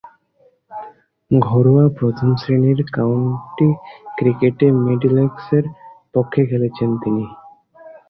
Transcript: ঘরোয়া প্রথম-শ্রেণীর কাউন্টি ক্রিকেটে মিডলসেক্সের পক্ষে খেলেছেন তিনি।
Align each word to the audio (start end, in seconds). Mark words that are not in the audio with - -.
ঘরোয়া 1.31 1.85
প্রথম-শ্রেণীর 1.97 2.79
কাউন্টি 2.95 3.67
ক্রিকেটে 4.17 4.67
মিডলসেক্সের 4.83 5.65
পক্ষে 6.13 6.41
খেলেছেন 6.49 6.89
তিনি। 7.03 7.25